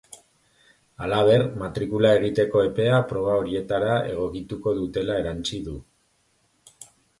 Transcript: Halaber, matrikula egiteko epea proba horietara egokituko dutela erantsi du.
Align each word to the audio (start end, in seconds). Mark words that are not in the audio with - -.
Halaber, 1.03 1.43
matrikula 1.63 2.13
egiteko 2.21 2.63
epea 2.69 3.03
proba 3.13 3.37
horietara 3.43 3.99
egokituko 4.15 4.77
dutela 4.83 5.21
erantsi 5.27 5.63
du. 5.71 5.79